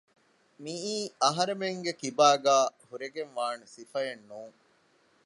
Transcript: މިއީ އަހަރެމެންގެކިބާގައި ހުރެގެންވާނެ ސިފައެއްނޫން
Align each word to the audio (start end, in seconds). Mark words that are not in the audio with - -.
މިއީ 0.63 0.97
އަހަރެމެންގެކިބާގައި 1.23 2.67
ހުރެގެންވާނެ 2.87 3.65
ސިފައެއްނޫން 3.73 4.57